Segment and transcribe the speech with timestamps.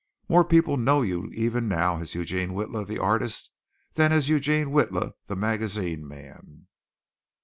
[0.27, 3.51] More people know you even now as Eugene Witla, the artist,
[3.93, 6.65] than as Eugene Witla, the magazine man."